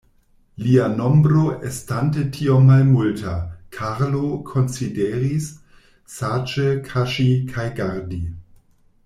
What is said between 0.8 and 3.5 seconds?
nombro estante tiom malmulta,